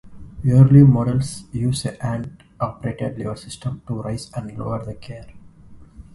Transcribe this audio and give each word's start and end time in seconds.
Early 0.49 0.81
models 0.81 1.43
use 1.51 1.85
a 1.85 1.95
hand-operated 2.01 3.19
lever 3.19 3.35
system 3.35 3.83
to 3.87 4.01
raise 4.01 4.31
and 4.33 4.57
lower 4.57 4.83
the 4.83 4.95
gear. 4.95 5.27